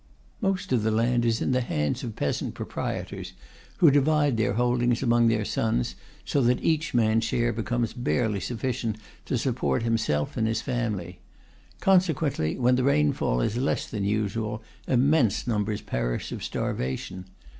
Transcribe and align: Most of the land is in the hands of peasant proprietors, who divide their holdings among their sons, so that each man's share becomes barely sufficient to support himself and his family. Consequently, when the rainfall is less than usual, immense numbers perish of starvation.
Most 0.41 0.71
of 0.73 0.81
the 0.81 0.89
land 0.89 1.25
is 1.25 1.41
in 1.43 1.51
the 1.51 1.61
hands 1.61 2.03
of 2.03 2.15
peasant 2.15 2.55
proprietors, 2.55 3.33
who 3.77 3.91
divide 3.91 4.35
their 4.35 4.53
holdings 4.53 5.03
among 5.03 5.27
their 5.27 5.45
sons, 5.45 5.93
so 6.25 6.41
that 6.41 6.63
each 6.63 6.95
man's 6.95 7.23
share 7.23 7.53
becomes 7.53 7.93
barely 7.93 8.39
sufficient 8.39 8.95
to 9.25 9.37
support 9.37 9.83
himself 9.83 10.37
and 10.37 10.47
his 10.47 10.59
family. 10.59 11.19
Consequently, 11.81 12.57
when 12.57 12.77
the 12.77 12.83
rainfall 12.83 13.41
is 13.41 13.57
less 13.57 13.85
than 13.87 14.03
usual, 14.03 14.63
immense 14.87 15.45
numbers 15.45 15.81
perish 15.81 16.31
of 16.31 16.43
starvation. 16.43 17.25